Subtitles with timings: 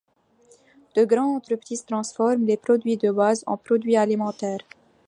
[0.95, 4.65] De grandes entreprises transforment les produits de base en produits alimentaires.